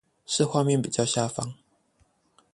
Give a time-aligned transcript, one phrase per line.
[0.25, 1.53] 是畫面比較下方